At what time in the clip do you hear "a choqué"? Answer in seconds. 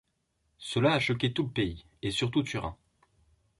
0.93-1.31